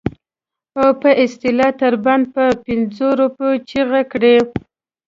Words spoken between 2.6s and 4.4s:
پنځو روپو چیغه کړي.